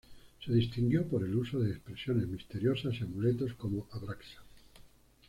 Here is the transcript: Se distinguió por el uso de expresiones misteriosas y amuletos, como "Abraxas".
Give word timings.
Se 0.43 0.51
distinguió 0.51 1.05
por 1.05 1.23
el 1.23 1.35
uso 1.35 1.59
de 1.59 1.69
expresiones 1.69 2.27
misteriosas 2.27 2.95
y 2.99 3.03
amuletos, 3.03 3.53
como 3.53 3.87
"Abraxas". 3.91 4.39